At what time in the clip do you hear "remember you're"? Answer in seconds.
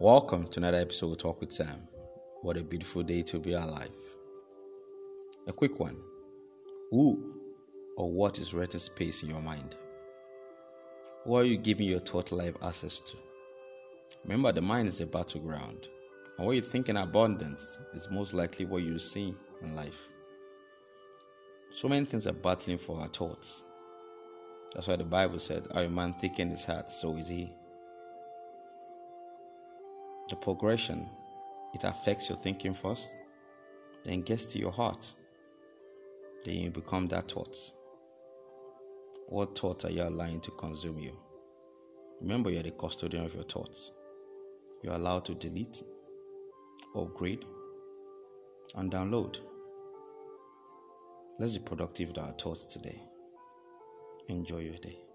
42.20-42.62